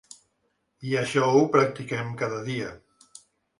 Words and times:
I 0.91 0.95
això 1.01 1.27
ho 1.35 1.45
practiquem 1.57 2.11
cada 2.25 2.43
dia. 2.51 2.75